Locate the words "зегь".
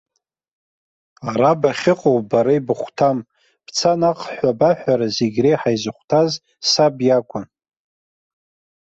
5.15-5.37